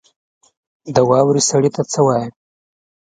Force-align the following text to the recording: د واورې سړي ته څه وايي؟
د 0.95 0.97
واورې 1.09 1.41
سړي 1.49 1.69
ته 1.75 1.81
څه 1.91 1.99
وايي؟ 2.05 2.27